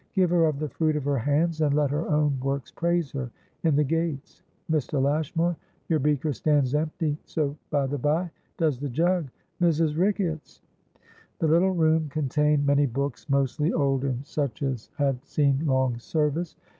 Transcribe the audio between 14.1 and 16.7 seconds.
such as had seen long service.